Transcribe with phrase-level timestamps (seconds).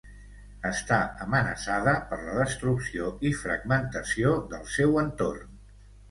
[0.67, 0.95] Està
[1.25, 5.53] amenaçada per la destrucció i fragmentació del seu entorn.